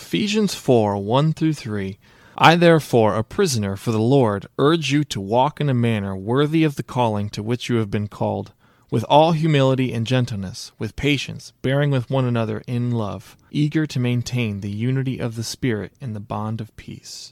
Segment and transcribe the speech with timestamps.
[0.00, 1.98] Ephesians 4 1 through 3.
[2.36, 6.64] I, therefore, a prisoner for the Lord, urge you to walk in a manner worthy
[6.64, 8.52] of the calling to which you have been called,
[8.90, 14.00] with all humility and gentleness, with patience, bearing with one another in love, eager to
[14.00, 17.30] maintain the unity of the Spirit in the bond of peace.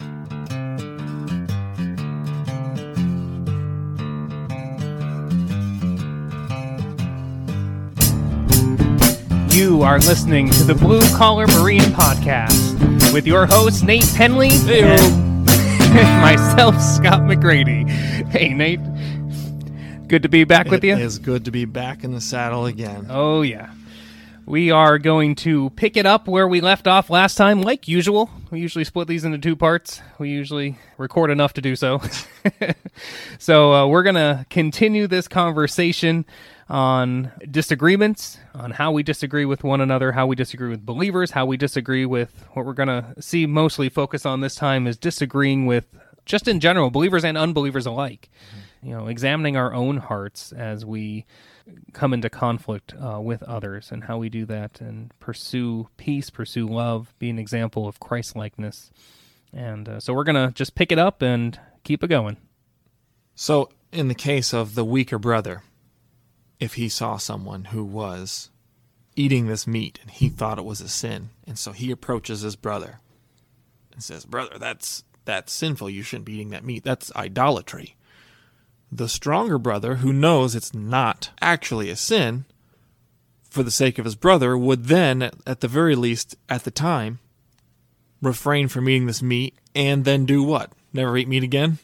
[9.59, 15.45] You are listening to the Blue Collar Berean Podcast with your host, Nate Penley, and
[16.23, 17.91] myself, Scott McGrady.
[18.29, 18.79] Hey, Nate.
[20.07, 20.93] Good to be back with you.
[20.93, 23.09] It is good to be back in the saddle again.
[23.11, 23.73] Oh, yeah.
[24.47, 28.31] We are going to pick it up where we left off last time, like usual.
[28.53, 30.01] We usually split these into two parts.
[30.21, 32.01] We usually record enough to do so.
[33.41, 36.27] so, uh, we're going to continue this conversation
[36.69, 41.47] on disagreements, on how we disagree with one another, how we disagree with believers, how
[41.47, 45.67] we disagree with what we're going to see mostly focus on this time is disagreeing
[45.67, 45.87] with
[46.27, 48.29] just in general, believers and unbelievers alike.
[48.83, 51.25] You know, examining our own hearts as we
[51.93, 56.67] come into conflict uh, with others and how we do that and pursue peace, pursue
[56.67, 58.91] love, be an example of Christ likeness.
[59.53, 62.37] And uh, so we're going to just pick it up and keep it going.
[63.35, 65.63] So, in the case of the weaker brother,
[66.61, 68.51] if he saw someone who was
[69.17, 72.57] eating this meat and he thought it was a sin, and so he approaches his
[72.57, 73.01] brother
[73.93, 75.91] and says, "Brother, that's that's sinful.
[75.91, 76.85] You shouldn't be eating that meat.
[76.85, 77.97] That's idolatry."
[78.91, 82.47] The stronger brother, who knows it's not actually a sin,
[83.51, 87.19] for the sake of his brother, would then, at the very least, at the time,
[88.23, 90.73] refrain from eating this meat and then do what?
[90.93, 91.79] Never eat meat again?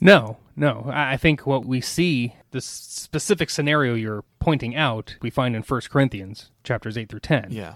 [0.00, 0.90] No, no.
[0.92, 5.90] I think what we see, this specific scenario you're pointing out, we find in First
[5.90, 7.48] Corinthians chapters eight through ten.
[7.50, 7.74] Yeah.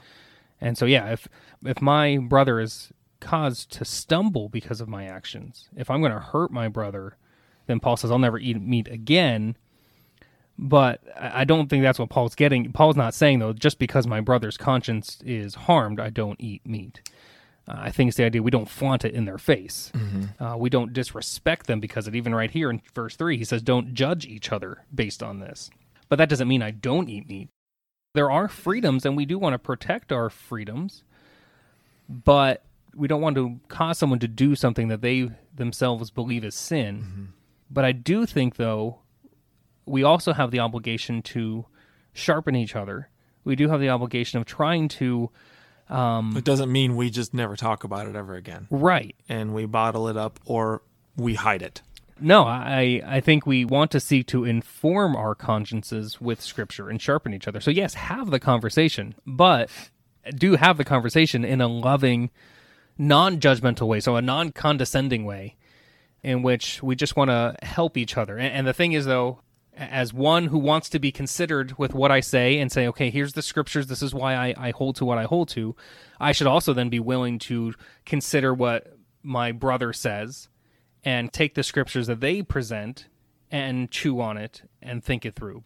[0.61, 1.29] And so, yeah, if
[1.65, 6.19] if my brother is caused to stumble because of my actions, if I'm going to
[6.19, 7.17] hurt my brother,
[7.67, 9.57] then Paul says I'll never eat meat again.
[10.59, 12.73] But I don't think that's what Paul's getting.
[12.73, 17.01] Paul's not saying though, just because my brother's conscience is harmed, I don't eat meat.
[17.69, 19.93] Uh, I think it's the idea we don't flaunt it in their face.
[20.41, 22.19] Uh, we don't disrespect them because of it.
[22.19, 25.71] Even right here in verse 3, he says, don't judge each other based on this.
[26.09, 27.49] But that doesn't mean I don't eat meat.
[28.15, 31.05] There are freedoms, and we do want to protect our freedoms,
[32.09, 32.65] but
[32.95, 37.33] we don't want to cause someone to do something that they themselves believe is sin.
[37.71, 38.99] But I do think, though,
[39.87, 41.65] we also have the obligation to
[42.13, 43.09] sharpen each other.
[43.45, 45.31] We do have the obligation of trying to.
[45.93, 49.15] Um, It doesn't mean we just never talk about it ever again right.
[49.29, 50.83] and we bottle it up or
[51.17, 51.83] we hide it.
[52.21, 57.01] No, I I think we want to seek to inform our consciences with Scripture and
[57.03, 57.61] sharpen each other.
[57.61, 59.69] So yes, have the conversation, but
[60.37, 62.31] do have the conversation in a loving,
[62.97, 65.57] non-judgmental way, so a non-condescending way,
[66.23, 68.39] in which we just want to help each other.
[68.39, 69.41] And, and the thing is, though,
[69.77, 73.33] as one who wants to be considered with what I say and say, okay, here's
[73.33, 75.75] the scriptures, this is why I, I hold to what I hold to,
[76.21, 77.75] I should also then be willing to
[78.05, 80.49] consider what my brother says
[81.05, 83.07] and take the scriptures that they present
[83.51, 85.65] and chew on it and think it through.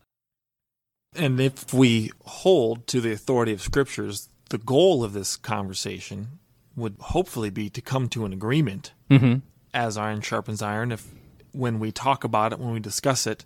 [1.14, 6.38] And if we hold to the authority of scriptures, the goal of this conversation
[6.76, 9.36] would hopefully be to come to an agreement Mm-hmm.
[9.72, 10.92] as iron sharpens iron.
[10.92, 11.06] If
[11.52, 13.44] when we talk about it, when we discuss it,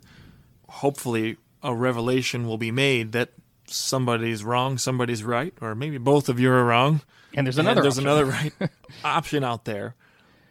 [0.71, 3.29] hopefully a revelation will be made that
[3.67, 7.01] somebody's wrong, somebody's right, or maybe both of you are wrong.
[7.33, 7.81] And there's and another.
[7.81, 8.07] there's option.
[8.07, 8.25] another
[8.61, 8.71] right
[9.03, 9.95] option out there.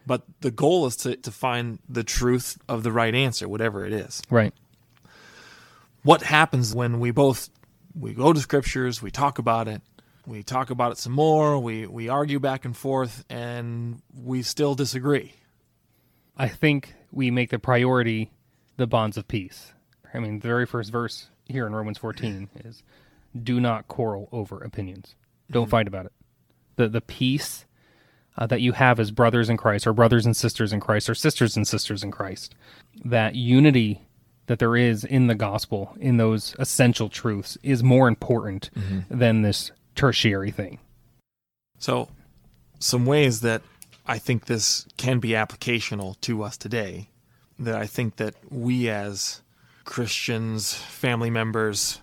[0.07, 3.93] But the goal is to, to find the truth of the right answer, whatever it
[3.93, 4.21] is.
[4.29, 4.53] Right.
[6.03, 7.49] What happens when we both
[7.93, 9.81] we go to scriptures, we talk about it,
[10.25, 14.75] we talk about it some more, we, we argue back and forth, and we still
[14.75, 15.33] disagree.
[16.37, 18.31] I think we make the priority
[18.77, 19.73] the bonds of peace.
[20.13, 22.83] I mean, the very first verse here in Romans 14 is
[23.41, 25.15] do not quarrel over opinions.
[25.49, 26.13] Don't fight about it.
[26.75, 27.65] The the peace
[28.37, 31.15] uh, that you have as brothers in Christ or brothers and sisters in Christ or
[31.15, 32.55] sisters and sisters in Christ.
[33.03, 34.01] That unity
[34.47, 38.69] that there is in the gospel in those essential truths is more important
[39.09, 40.79] than this tertiary thing.
[41.77, 42.09] So,
[42.79, 43.61] some ways that
[44.05, 47.09] I think this can be applicational to us today,
[47.59, 49.41] that I think that we as
[49.83, 52.01] Christians, family members,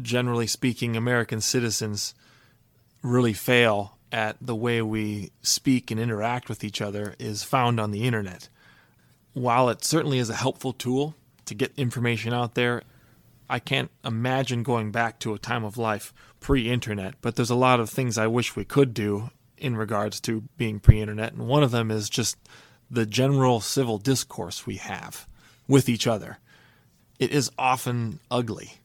[0.00, 2.14] generally speaking, American citizens,
[3.02, 7.90] really fail at the way we speak and interact with each other is found on
[7.90, 8.48] the internet.
[9.32, 11.14] While it certainly is a helpful tool
[11.46, 12.82] to get information out there,
[13.48, 17.56] I can't imagine going back to a time of life pre internet, but there's a
[17.56, 21.32] lot of things I wish we could do in regards to being pre internet.
[21.32, 22.36] And one of them is just
[22.90, 25.28] the general civil discourse we have
[25.70, 26.38] with each other.
[27.18, 28.80] It is often ugly.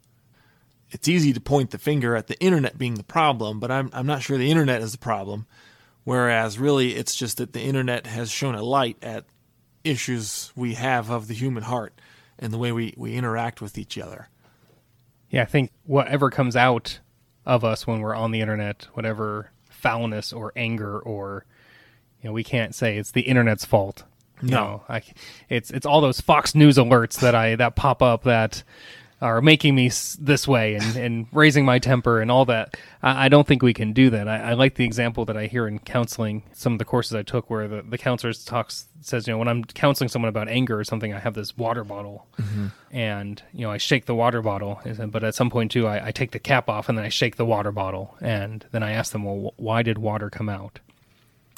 [0.92, 4.06] It's easy to point the finger at the internet being the problem, but I'm, I'm
[4.06, 5.48] not sure the internet is the problem.
[6.04, 9.26] Whereas really, it's just that the internet has shown a light at
[9.84, 12.00] issues we have of the human heart
[12.38, 14.30] and the way we, we interact with each other.
[15.30, 17.00] Yeah, I think whatever comes out
[17.46, 21.46] of us when we're on the internet, whatever foulness or anger or
[22.22, 24.04] you know, we can't say it's the internet's fault.
[24.42, 24.58] You No.
[24.64, 25.02] know, I,
[25.50, 28.64] it's it's all those Fox News alerts that I that pop up that
[29.22, 32.76] are making me s- this way and, and raising my temper and all that.
[33.02, 34.28] I, I don't think we can do that.
[34.28, 36.44] I, I like the example that I hear in counseling.
[36.52, 39.48] Some of the courses I took where the, the counselor talks says, you know, when
[39.48, 42.68] I'm counseling someone about anger or something, I have this water bottle mm-hmm.
[42.92, 44.82] and you know I shake the water bottle.
[45.08, 47.38] But at some point too, I, I take the cap off and then I shake
[47.38, 50.82] the water bottle and then I ask them, well, why did water come out?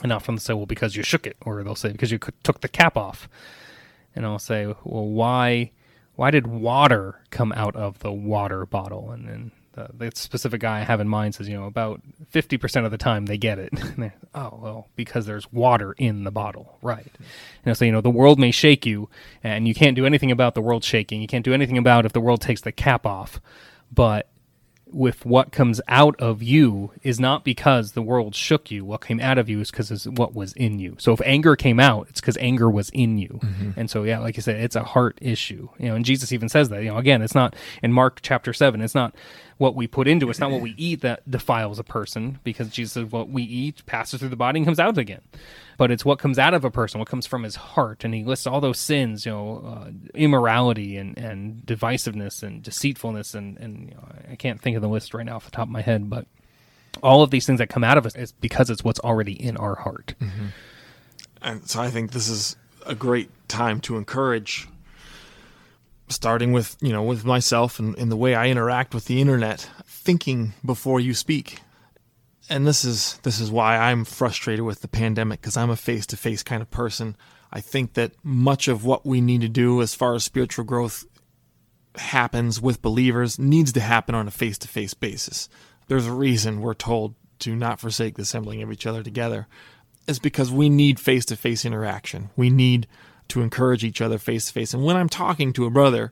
[0.04, 2.62] And often they'll say, well, because you shook it, or they'll say because you took
[2.62, 3.28] the cap off.
[4.16, 5.72] And I'll say, well, why,
[6.16, 9.12] why did water come out of the water bottle?
[9.12, 12.58] And then the, the specific guy I have in mind says, you know, about fifty
[12.58, 13.74] percent of the time they get it.
[14.36, 17.12] Oh well, because there's water in the bottle, right?
[17.18, 19.10] And I'll say, you know, the world may shake you,
[19.44, 21.22] and you can't do anything about the world shaking.
[21.22, 23.42] You can't do anything about if the world takes the cap off,
[23.92, 24.30] but
[24.92, 28.86] with what comes out of you is not because the world shook you.
[28.86, 30.95] What came out of you is because it's what was in you.
[31.00, 33.39] So if anger came out, it's because anger was in you.
[33.44, 33.72] Mm-hmm.
[33.80, 35.69] And so yeah, like you said, it's a heart issue.
[35.78, 36.84] You know, and Jesus even says that.
[36.84, 38.81] You know, again, it's not in Mark chapter seven.
[38.81, 39.16] It's not
[39.57, 40.30] what we put into.
[40.30, 43.86] It's not what we eat that defiles a person, because Jesus said what we eat
[43.86, 45.21] passes through the body and comes out again.
[45.77, 48.24] But it's what comes out of a person, what comes from his heart, and he
[48.24, 49.25] lists all those sins.
[49.25, 54.62] You know, uh, immorality and and divisiveness and deceitfulness and and you know, I can't
[54.62, 56.25] think of the list right now off the top of my head, but
[57.04, 59.56] all of these things that come out of us is because it's what's already in
[59.57, 60.15] our heart.
[61.42, 62.56] And so I think this is
[62.88, 64.68] a great time to encourage
[66.09, 69.69] starting with, you know, with myself and, and the way I interact with the internet,
[69.86, 71.59] thinking before you speak.
[72.50, 76.44] And this is this is why I'm frustrated with the pandemic because I'm a face-to-face
[76.44, 77.18] kind of person.
[77.51, 81.06] I think that much of what we need to do as far as spiritual growth
[81.98, 85.50] happens with believers needs to happen on a face-to-face basis.
[85.88, 89.48] There's a reason we're told to not forsake the assembling of each other together.
[90.07, 92.30] It's because we need face-to-face interaction.
[92.36, 92.88] We need
[93.30, 94.74] to encourage each other face-to-face.
[94.74, 96.12] And when I'm talking to a brother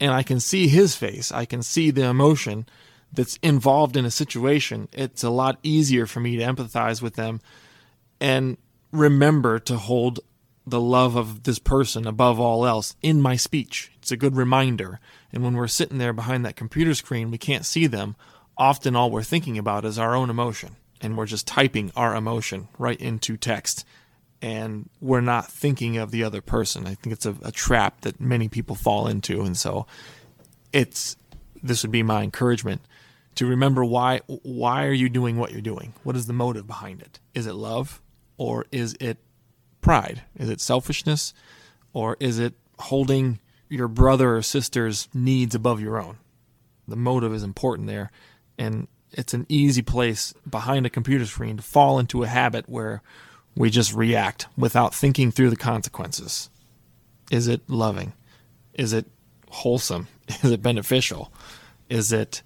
[0.00, 2.66] and I can see his face, I can see the emotion
[3.12, 7.40] that's involved in a situation, it's a lot easier for me to empathize with them
[8.20, 8.56] and
[8.92, 10.20] remember to hold
[10.66, 13.92] the love of this person above all else in my speech.
[13.98, 14.98] It's a good reminder.
[15.32, 18.16] And when we're sitting there behind that computer screen, we can't see them.
[18.58, 20.76] Often all we're thinking about is our own emotion.
[21.00, 23.84] And we're just typing our emotion right into text.
[24.42, 26.86] And we're not thinking of the other person.
[26.86, 29.42] I think it's a, a trap that many people fall into.
[29.42, 29.86] And so
[30.72, 31.16] it's
[31.62, 32.82] this would be my encouragement
[33.36, 35.94] to remember why why are you doing what you're doing?
[36.02, 37.20] What is the motive behind it?
[37.34, 38.02] Is it love
[38.36, 39.18] or is it
[39.80, 40.22] pride?
[40.36, 41.32] Is it selfishness
[41.92, 43.38] or is it holding
[43.68, 46.18] your brother or sister's needs above your own?
[46.88, 48.10] The motive is important there
[48.58, 53.02] and it's an easy place behind a computer screen to fall into a habit where
[53.56, 56.50] we just react without thinking through the consequences.
[57.30, 58.12] Is it loving?
[58.74, 59.06] Is it
[59.48, 60.08] wholesome?
[60.42, 61.32] Is it beneficial?
[61.88, 62.42] Is it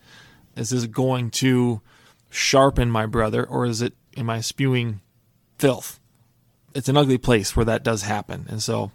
[0.56, 1.80] is this going to
[2.28, 5.00] sharpen my brother or is it am I spewing
[5.58, 5.98] filth?
[6.74, 8.46] It's an ugly place where that does happen.
[8.48, 8.92] And so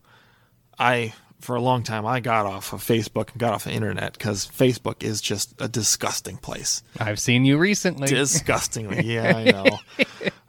[0.78, 4.18] I for a long time I got off of Facebook and got off the internet
[4.20, 6.84] cuz Facebook is just a disgusting place.
[7.00, 8.08] I've seen you recently.
[8.08, 9.04] Disgustingly.
[9.04, 9.80] Yeah, I know.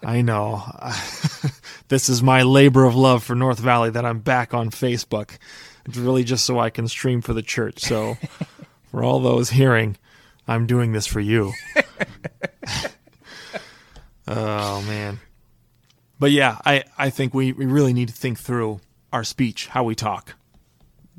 [0.03, 0.63] I know.
[1.89, 5.39] this is my labor of love for North Valley that I'm back on Facebook.
[5.85, 7.81] It's really just so I can stream for the church.
[7.81, 8.17] So,
[8.91, 9.97] for all those hearing,
[10.49, 11.53] I'm doing this for you.
[14.29, 15.21] oh, man.
[16.19, 18.81] But yeah, I, I think we, we really need to think through
[19.13, 20.35] our speech, how we talk,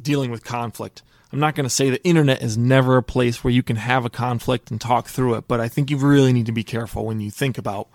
[0.02, 1.04] dealing with conflict.
[1.32, 4.06] I'm not going to say the internet is never a place where you can have
[4.06, 7.06] a conflict and talk through it, but I think you really need to be careful
[7.06, 7.90] when you think about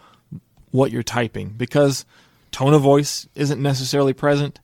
[0.71, 2.05] what you're typing because
[2.53, 4.61] tone of voice isn't necessarily present.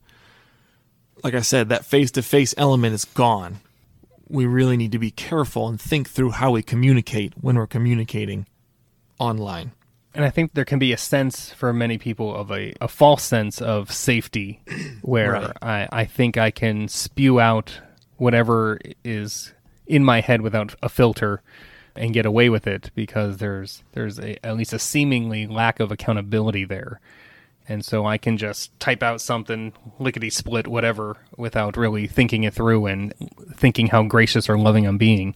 [1.24, 3.58] Like I said, that face to face element is gone.
[4.28, 8.46] We really need to be careful and think through how we communicate when we're communicating
[9.18, 9.72] online.
[10.14, 13.22] And I think there can be a sense for many people of a, a false
[13.22, 14.60] sense of safety
[15.02, 15.52] where Right.
[15.62, 17.80] I, I think I can spew out
[18.16, 19.52] whatever is
[19.86, 21.42] in my head without a filter
[21.96, 25.90] and get away with it because there's there's a, at least a seemingly lack of
[25.90, 27.00] accountability there.
[27.68, 32.54] And so I can just type out something lickety split whatever without really thinking it
[32.54, 33.12] through and
[33.52, 35.34] thinking how gracious or loving I'm being.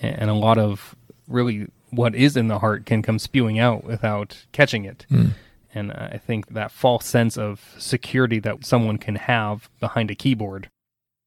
[0.00, 0.94] And a lot of
[1.26, 5.06] really what is in the heart can come spewing out without catching it.
[5.08, 5.28] Hmm.
[5.74, 10.70] And I think that false sense of security that someone can have behind a keyboard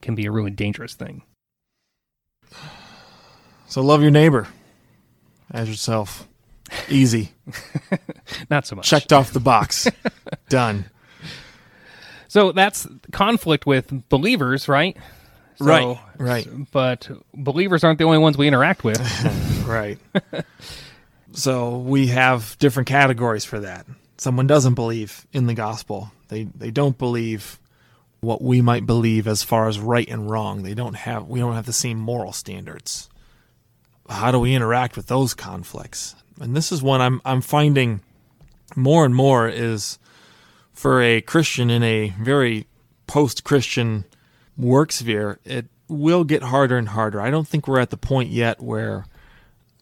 [0.01, 1.23] can be a really dangerous thing.
[3.67, 4.47] So love your neighbor
[5.51, 6.27] as yourself.
[6.89, 7.31] Easy.
[8.49, 8.87] Not so much.
[8.87, 9.87] Checked off the box.
[10.49, 10.85] Done.
[12.27, 14.95] So that's conflict with believers, right?
[15.57, 16.47] So- Right, right.
[16.71, 18.99] But believers aren't the only ones we interact with.
[19.69, 19.99] Right.
[21.33, 23.85] so we have different categories for that.
[24.17, 26.11] Someone doesn't believe in the gospel.
[26.29, 27.59] They they don't believe
[28.21, 30.63] what we might believe as far as right and wrong.
[30.63, 33.09] They don't have we don't have the same moral standards.
[34.09, 36.15] How do we interact with those conflicts?
[36.39, 38.01] And this is one I'm I'm finding
[38.75, 39.99] more and more is
[40.73, 42.67] for a Christian in a very
[43.07, 44.05] post-Christian
[44.57, 47.19] work sphere, it will get harder and harder.
[47.19, 49.05] I don't think we're at the point yet where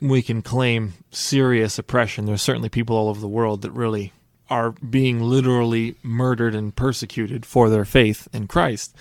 [0.02, 2.26] we can claim serious oppression.
[2.26, 4.14] There's certainly people all over the world that really
[4.50, 8.96] are being literally murdered and persecuted for their faith in Christ.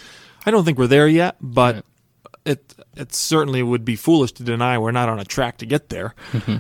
[0.45, 1.85] I don't think we're there yet, but Right.
[2.45, 5.89] it it certainly would be foolish to deny we're not on a track to get
[5.91, 6.15] there.
[6.33, 6.57] Mm-hmm.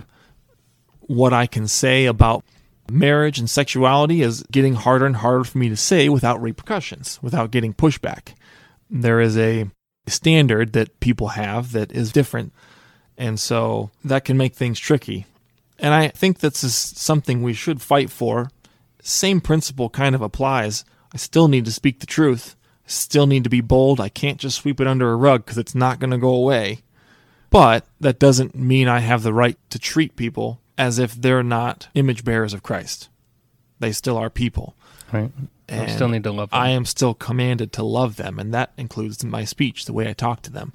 [1.06, 2.44] What I can say about
[2.90, 7.50] marriage and sexuality is getting harder and harder for me to say without repercussions, without
[7.50, 8.34] getting pushback.
[8.88, 9.70] There is a
[10.06, 12.52] standard that people have that is different.
[13.18, 15.26] And so that can make things tricky.
[15.78, 18.50] And I think this is something we should fight for.
[19.02, 20.84] Same principle kind of applies.
[21.12, 22.56] I still need to speak the truth.
[22.84, 24.00] I still need to be bold.
[24.00, 26.82] I can't just sweep it under a rug because it's not going to go away.
[27.50, 31.88] But that doesn't mean I have the right to treat people as if they're not
[31.94, 33.08] image bearers of Christ.
[33.78, 34.74] They still are people.
[35.12, 35.30] right?
[35.68, 36.60] I still need to love them.
[36.60, 40.12] I am still commanded to love them, and that includes my speech, the way I
[40.12, 40.72] talk to them.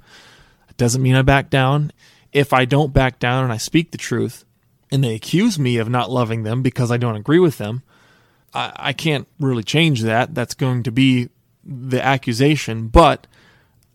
[0.68, 1.92] It doesn't mean I back down.
[2.32, 4.44] If I don't back down and I speak the truth,
[4.90, 7.82] and they accuse me of not loving them because I don't agree with them,
[8.52, 10.34] I, I can't really change that.
[10.34, 11.30] That's going to be
[11.64, 13.26] the accusation, but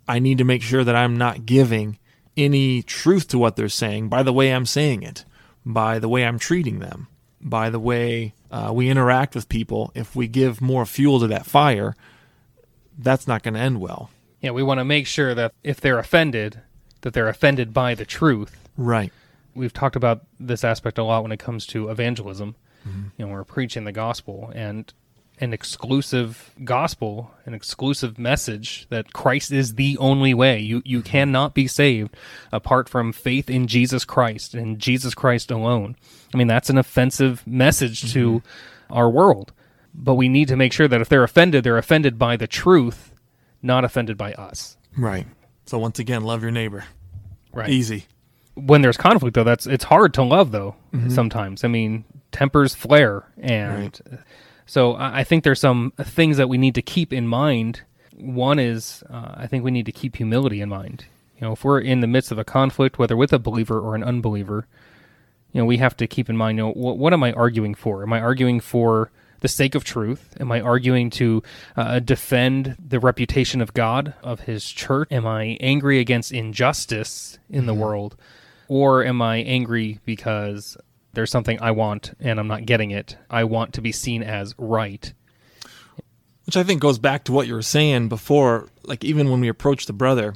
[0.08, 2.00] I need to make sure that I'm not giving
[2.36, 5.26] any truth to what they're saying by the way I'm saying it,
[5.74, 7.08] by the way I'm treating them,
[7.42, 9.92] by the way uh, we interact with people.
[9.94, 11.96] If we give more fuel to that fire,
[12.98, 14.10] that's not going to end well.
[14.42, 16.62] yeah, we want to make sure that if they're offended,
[17.02, 18.68] that they're offended by the truth.
[18.78, 19.12] Right.
[19.56, 22.56] We've talked about this aspect a lot when it comes to evangelism.
[23.18, 24.94] You know, we're preaching the gospel and
[25.40, 30.60] an exclusive gospel, an exclusive message that Christ is the only way.
[30.60, 32.16] You you cannot be saved
[32.52, 35.96] apart from faith in Jesus Christ and Jesus Christ alone.
[36.34, 38.42] I mean, that's an offensive message to
[38.90, 39.54] our world.
[39.94, 43.12] But we need to make sure that if they're offended, they're offended by the truth,
[43.62, 44.78] not offended by us.
[44.96, 45.26] Right.
[45.66, 46.84] So once again, love your neighbor.
[47.54, 47.70] Right.
[47.70, 48.06] Easy.
[48.56, 51.10] when there's conflict though that's it's hard to love though Mm-hmm.
[51.12, 54.00] sometimes i mean tempers flare and
[54.68, 57.82] so I, think there's some things that we need to keep in mind.
[58.16, 61.06] One is uh, i think we need to keep humility in mind.
[61.40, 63.96] You know if we're in the midst of a conflict whether with a believer or
[63.96, 64.68] an unbeliever
[65.54, 67.74] you know we have to keep in mind you know what, what am i arguing
[67.76, 68.04] for?
[68.04, 70.36] Am i arguing for the sake of truth?
[70.40, 71.44] Am i arguing to
[71.78, 75.08] uh, defend the reputation of god of his church?
[75.12, 78.18] Am i angry against injustice in the world?
[78.68, 80.76] Or am i angry because
[81.18, 84.54] there's something i want and i'm not getting it i want to be seen as
[84.58, 85.14] right
[86.46, 88.70] Which I think goes back to what you were saying before.
[88.84, 90.34] Like, even when we approach the brother,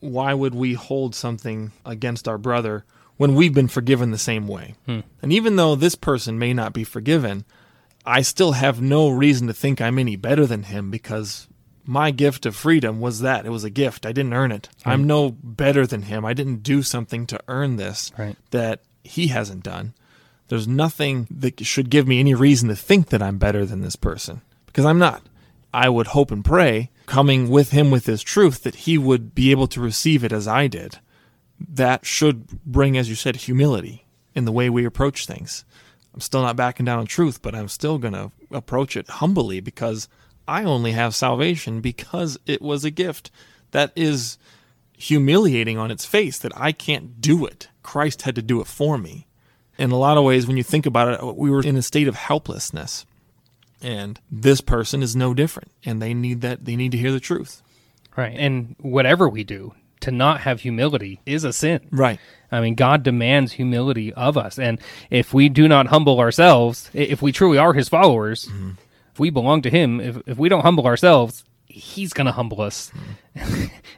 [0.00, 2.84] why would we hold something against our brother
[3.18, 4.74] when we've been forgiven the same way?
[4.86, 5.00] Hmm.
[5.22, 7.44] And even though this person may not be forgiven,
[8.04, 11.46] I still have no reason to think I'm any better than him because
[11.84, 13.46] my gift of freedom was that.
[13.46, 14.04] It was a gift.
[14.06, 14.68] I didn't earn it.
[14.84, 16.24] I'm no better than him.
[16.24, 18.36] I didn't do something to earn this Right.
[18.50, 19.94] that he hasn't done.
[20.48, 23.96] There's nothing that should give me any reason to think that I'm better than this
[23.96, 25.22] person because I'm not.
[25.72, 29.50] I would hope and pray, coming with him with his truth, that he would be
[29.50, 30.98] able to receive it as I did.
[31.60, 35.64] That should bring, as you said, humility in the way we approach things.
[36.14, 39.60] I'm still not backing down on truth, but I'm still going to approach it humbly
[39.60, 40.08] because
[40.46, 43.30] I only have salvation because it was a gift.
[43.72, 44.38] That is
[44.96, 47.68] humiliating on its face that I can't do it.
[47.88, 49.26] Christ had to do it for me.
[49.78, 52.06] In a lot of ways, when you think about it, we were in a state
[52.08, 53.06] of helplessness.
[53.80, 55.70] And this person is no different.
[55.84, 57.62] And they need that, they need to hear the truth.
[58.16, 61.80] right and whatever we do to not have humility is a sin.
[61.90, 62.18] Right.
[62.52, 64.58] I mean, God demands humility of us.
[64.58, 64.80] And
[65.10, 68.70] if we do not humble ourselves, if we truly are his followers, Mm-hmm.
[69.12, 72.60] if we belong to him, if, if we don't humble ourselves, he's going to humble
[72.60, 72.90] us.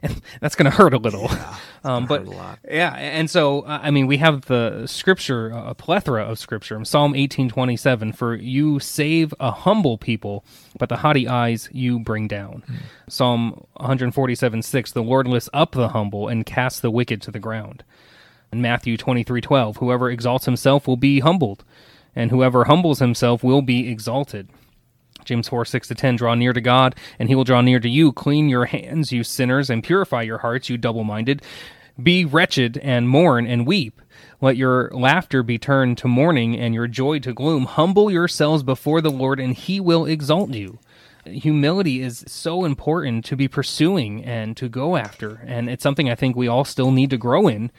[0.03, 1.31] and that's going to hurt a little.
[1.85, 2.27] um, but
[2.69, 6.85] yeah, and so uh, I mean, we have the scripture, a plethora of scripture.
[6.85, 10.45] Psalm eighteen twenty seven: For you save a humble people,
[10.79, 12.63] but the haughty eyes you bring down.
[13.09, 16.91] Psalm one hundred forty seven six: The Lord lifts up the humble and casts the
[16.91, 17.85] wicked to the ground.
[18.53, 21.65] And Matthew twenty three twelve: Whoever exalts himself will be humbled,
[22.15, 24.49] and whoever humbles himself will be exalted.
[25.25, 27.89] James 4, 6 to 10, draw near to God, and he will draw near to
[27.89, 28.13] you.
[28.13, 31.43] Clean your hands, you sinners, and purify your hearts, you double minded.
[32.03, 34.01] Be wretched, and mourn, and weep.
[34.41, 37.65] Let your laughter be turned to mourning, and your joy to gloom.
[37.65, 40.79] Humble yourselves before the Lord, and he will exalt you.
[41.25, 46.15] Humility is so important to be pursuing and to go after, and it's something I
[46.15, 47.71] think we all still need to grow in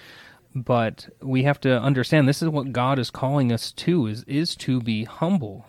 [0.54, 4.56] but we have to understand this is what God is calling us to is is
[4.58, 5.66] to be humble.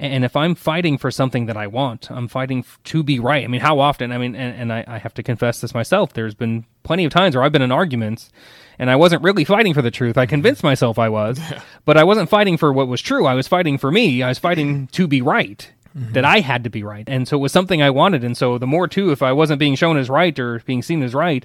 [0.00, 3.44] And if I'm fighting for something that I want, I'm fighting to be right.
[3.44, 4.12] I mean, how often?
[4.12, 6.14] I mean, and, and I, I have to confess this myself.
[6.14, 8.30] There's been plenty of times where I've been in arguments
[8.78, 10.16] and I wasn't really fighting for the truth.
[10.16, 11.38] I convinced myself I was,
[11.84, 13.26] but I wasn't fighting for what was true.
[13.26, 14.22] I was fighting for me.
[14.22, 15.70] I was fighting to be right.
[15.94, 16.12] Mm-hmm.
[16.12, 17.04] That I had to be right.
[17.08, 18.22] And so it was something I wanted.
[18.22, 21.02] And so the more, too, if I wasn't being shown as right or being seen
[21.02, 21.44] as right,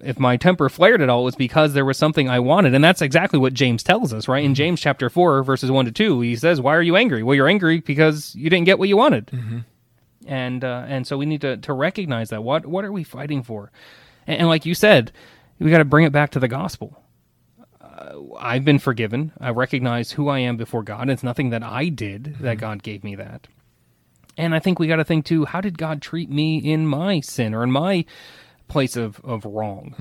[0.00, 2.74] if my temper flared at all, it was because there was something I wanted.
[2.74, 4.44] And that's exactly what James tells us, right?
[4.44, 7.22] In James chapter 4, verses 1 to 2, he says, Why are you angry?
[7.22, 9.30] Well, you're angry because you didn't get what you wanted.
[10.26, 12.44] And uh, and so we need to, to recognize that.
[12.44, 13.72] What what are we fighting for?
[14.26, 15.10] And, and like you said,
[15.58, 17.02] we got to bring it back to the gospel.
[17.80, 19.32] Uh, I've been forgiven.
[19.40, 21.08] I recognize who I am before God.
[21.08, 23.48] It's nothing that I did that God gave me that.
[24.36, 27.20] And I think we got to think too, how did God treat me in my
[27.20, 28.04] sin or in my
[28.68, 29.94] place of, of wrong?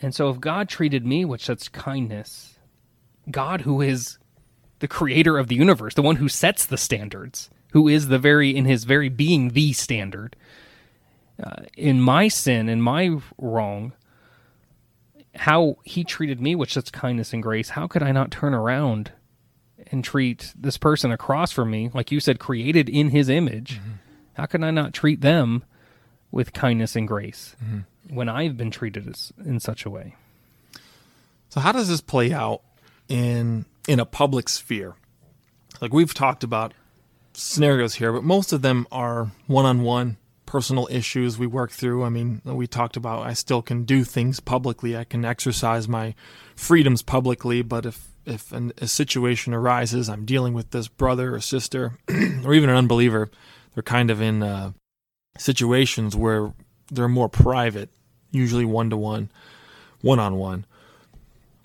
[0.00, 2.58] And so if God treated me with such kindness,
[3.30, 4.18] God, who is
[4.80, 8.54] the creator of the universe, the one who sets the standards, who is the very,
[8.54, 10.34] in his very being, the standard,
[11.42, 13.92] uh, in my sin, in my wrong,
[15.36, 19.12] how he treated me with such kindness and grace, how could I not turn around
[19.90, 23.80] and treat this person across from me, like you said, created in his image?
[24.34, 25.64] How can I not treat them
[26.32, 27.54] with kindness and grace
[28.08, 30.16] when I've been treated as, in such a way?
[31.48, 32.62] So how does this play out
[33.08, 34.94] in in a public sphere?
[35.80, 36.74] Like we've talked about
[37.34, 40.16] scenarios here, but most of them are one-on-one
[40.46, 42.04] personal issues we work through.
[42.04, 44.96] I mean, we talked about I still can do things publicly.
[44.96, 46.14] I can exercise my
[46.56, 51.40] freedoms publicly, but if if an, a situation arises, I'm dealing with this brother or
[51.40, 51.98] sister
[52.44, 53.30] or even an unbeliever,
[53.74, 54.72] they're kind of in uh,
[55.38, 56.52] situations where
[56.90, 57.90] they're more private,
[58.30, 59.30] usually one-to-one,
[60.00, 60.66] one-on-one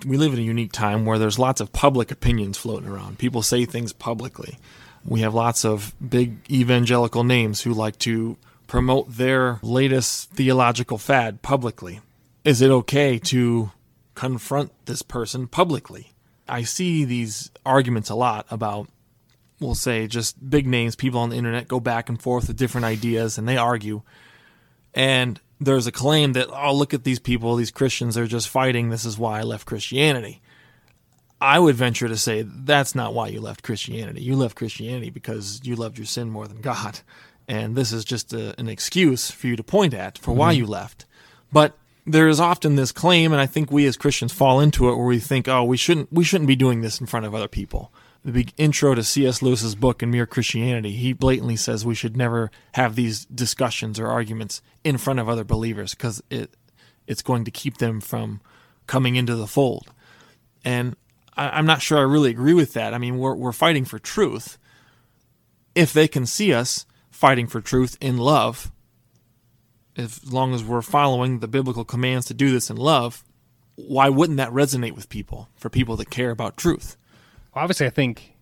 [0.06, 3.18] we live in a unique time where there's lots of public opinions floating around.
[3.18, 4.58] People say things publicly.
[5.04, 11.42] We have lots of big evangelical names who like to promote their latest theological fad
[11.42, 12.02] publicly.
[12.44, 13.72] Is it okay to
[14.14, 16.14] confront this person publicly?
[16.48, 18.90] I see these arguments a lot about,
[19.60, 22.86] we'll say, just big names, people on the internet go back and forth with different
[22.86, 24.02] ideas and they argue.
[24.94, 28.90] And there's a claim that, oh, look at these people, these Christians, they're just fighting.
[28.90, 30.42] This is why I left Christianity.
[31.40, 34.22] I would venture to say that's not why you left Christianity.
[34.22, 37.02] You left Christianity because you loved your sin more than God.
[37.48, 40.60] And this is just a, an excuse for you to point at for why mm-hmm.
[40.60, 41.06] you left.
[41.52, 44.96] But there is often this claim, and I think we as Christians fall into it,
[44.96, 47.48] where we think, oh, we shouldn't we shouldn't be doing this in front of other
[47.48, 47.92] people.
[48.28, 49.42] The big intro to C.S.
[49.42, 54.08] Lewis's book in Mere Christianity, he blatantly says we should never have these discussions or
[54.08, 56.54] arguments in front of other believers because it
[57.08, 58.42] it's going to keep them from
[58.86, 59.94] coming into the fold.
[60.66, 60.98] And
[61.38, 62.94] I, I'm not sure I really agree with that.
[62.94, 64.58] I mean, we're we're fighting for truth.
[65.74, 68.74] If they can see us fighting for truth in love,
[69.96, 73.24] as long as we're following the biblical commands to do this in love,
[73.76, 75.48] why wouldn't that resonate with people?
[75.56, 76.98] For people that care about truth.
[77.58, 78.34] Obviously i think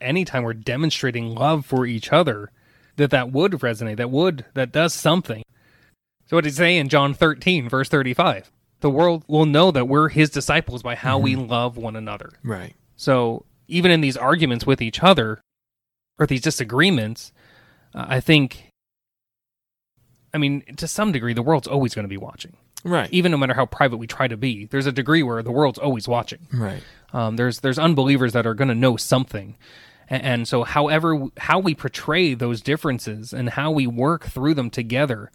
[0.00, 2.50] anytime we're demonstrating love for each other
[2.96, 5.42] that that would resonate that would that does something
[6.26, 9.86] so what did he say in john 13 verse 35 the world will know that
[9.88, 12.74] we're his disciples by how we love one another Right.
[12.96, 15.40] so even in these arguments with each other
[16.18, 17.32] or these disagreements
[17.94, 18.64] uh, i think
[20.32, 23.10] i mean to some degree the world's always going to be watching Right.
[23.12, 25.78] even no matter how private we try to be there's a degree where the world's
[25.78, 26.82] always watching Right.
[27.12, 29.56] Um, there's there's unbelievers that are going to know something,
[30.08, 34.70] and, and so however how we portray those differences and how we work through them
[34.70, 35.30] together,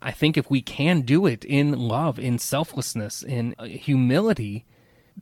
[0.00, 4.64] I think if we can do it in love, in selflessness, in uh, humility,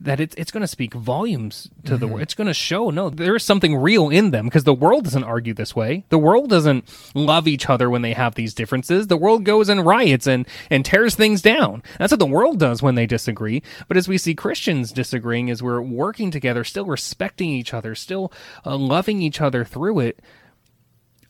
[0.03, 2.23] that it's it's going to speak volumes to the world.
[2.23, 5.25] It's going to show no, there is something real in them because the world doesn't
[5.25, 6.05] argue this way.
[6.09, 9.07] The world doesn't love each other when they have these differences.
[9.07, 11.83] The world goes and riots and and tears things down.
[11.99, 13.62] That's what the world does when they disagree.
[13.88, 18.33] But as we see Christians disagreeing, as we're working together, still respecting each other, still
[18.67, 20.21] uh, loving each other through it,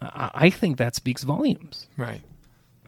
[0.00, 1.88] I, I think that speaks volumes.
[1.96, 2.22] Right.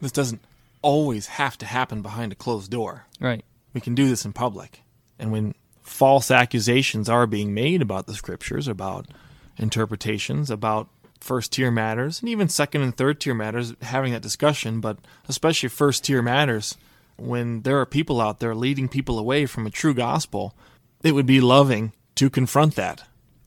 [0.01, 0.41] This doesn't
[0.81, 3.05] always have to happen behind a closed door.
[3.19, 3.43] Right.
[3.73, 4.81] We can do this in public.
[5.17, 9.07] And when false accusations are being made about the scriptures, about
[9.57, 10.89] interpretations, about
[11.21, 15.69] first tier matters, and even second and third tier matters, having that discussion, but especially
[15.69, 16.75] first tier matters,
[17.17, 20.53] when there are people out there leading people away from a true gospel,
[21.03, 23.03] it would be loving to confront that,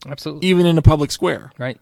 [0.07, 0.47] Absolutely.
[0.47, 1.51] even in a public square.
[1.57, 1.79] Right.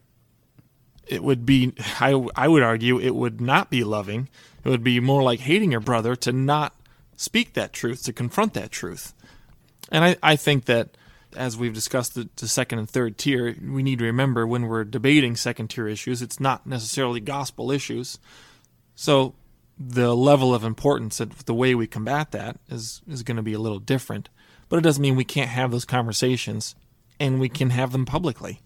[1.08, 4.28] It would be, I, I would argue, it would not be loving.
[4.66, 6.76] It would be more like hating your brother to not
[7.16, 9.14] speak that truth, to confront that truth.
[9.92, 10.98] And I, I think that
[11.36, 14.84] as we've discussed the, the second and third tier, we need to remember when we're
[14.84, 18.20] debating second tier issues, it's not necessarily gospel issues.
[18.96, 19.36] So
[19.78, 23.54] the level of importance of the way we combat that is, is going to be
[23.54, 24.30] a little different.
[24.70, 26.76] But it doesn't mean we can't have those conversations
[27.20, 28.62] and we can have them publicly.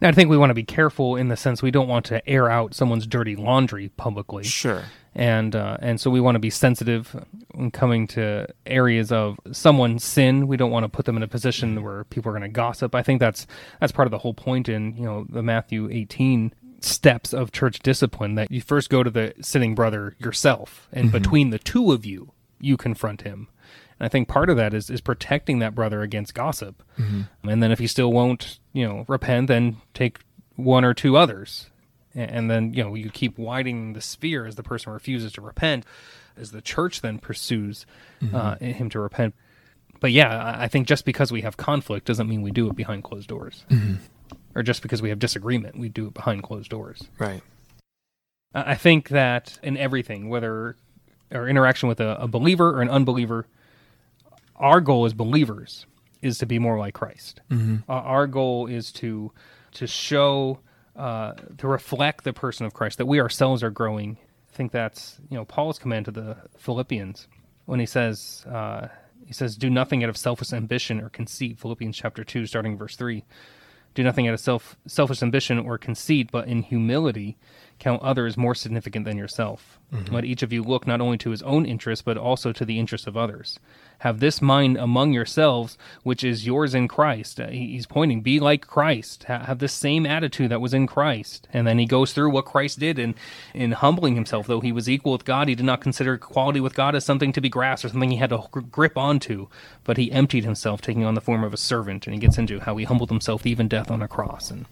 [0.00, 2.26] Now, I think we want to be careful in the sense we don't want to
[2.28, 4.44] air out someone's dirty laundry publicly.
[4.44, 4.84] Sure.
[5.14, 7.16] and uh, and so we want to be sensitive
[7.54, 10.46] when coming to areas of someone's sin.
[10.46, 12.94] We don't want to put them in a position where people are going to gossip.
[12.94, 13.46] I think that's
[13.80, 17.80] that's part of the whole point in you know the Matthew 18 steps of church
[17.80, 22.04] discipline that you first go to the sinning brother yourself, and between the two of
[22.06, 23.48] you, you confront him.
[23.98, 26.82] And I think part of that is is protecting that brother against gossip.
[26.98, 27.48] Mm-hmm.
[27.48, 30.20] And then if he still won't, you know, repent, then take
[30.56, 31.70] one or two others.
[32.14, 35.84] And then you know you keep widening the sphere as the person refuses to repent
[36.36, 37.86] as the church then pursues
[38.20, 38.34] mm-hmm.
[38.34, 39.34] uh, him to repent.
[40.00, 43.04] But yeah I- think just because we have conflict doesn't mean we do it behind
[43.04, 43.64] closed doors.
[43.70, 43.96] Mm-hmm.
[44.54, 47.02] Or just because we have disagreement we do it behind closed doors.
[47.18, 47.42] Right.
[48.54, 50.76] I I think that in everything, whether
[51.30, 53.46] our interaction with a, a believer or an unbeliever,
[54.58, 55.86] our goal as believers
[56.22, 57.40] is to be more like Christ.
[57.88, 59.32] Uh, our goal is to
[59.72, 60.58] to show,
[60.96, 62.98] uh, to reflect the person of Christ.
[62.98, 64.18] That we ourselves are growing.
[64.52, 67.28] I think that's you know Paul's command to the Philippians
[67.66, 68.88] when he says uh,
[69.26, 72.96] he says, "Do nothing out of selfish ambition or conceit." Philippians chapter two, starting verse
[72.96, 73.24] three.
[73.94, 77.36] Do nothing out of self selfish ambition or conceit, but in humility
[77.78, 79.78] count others more significant than yourself.
[80.12, 82.78] Let each of you look not only to his own interest, but also to the
[82.78, 83.58] interests of others.
[84.00, 87.40] Have this mind among yourselves, which is yours in Christ.
[87.40, 89.24] Uh, he's pointing, be like Christ.
[89.24, 91.48] Ha- have this same attitude that was in Christ.
[91.52, 93.14] And then he goes through what Christ did in,
[93.54, 94.46] in humbling himself.
[94.46, 97.32] Though he was equal with God, he did not consider equality with God as something
[97.32, 99.48] to be grasped or something he had to gr- grip onto,
[99.84, 102.06] but he emptied himself, taking on the form of a servant.
[102.06, 104.50] And he gets into how he humbled himself, even death on a cross.
[104.50, 104.66] And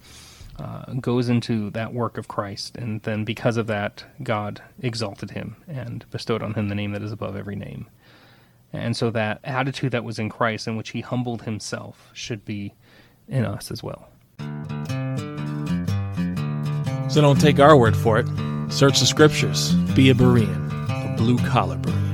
[0.58, 5.56] uh, goes into that work of Christ, and then because of that, God exalted him
[5.68, 7.88] and bestowed on him the name that is above every name.
[8.72, 12.74] And so that attitude that was in Christ, in which he humbled himself, should be
[13.28, 14.08] in us as well.
[17.08, 18.26] So don't take our word for it.
[18.70, 19.72] Search the scriptures.
[19.94, 22.05] Be a Berean, a blue collar Berean.